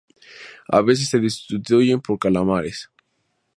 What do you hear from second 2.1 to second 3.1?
calamares.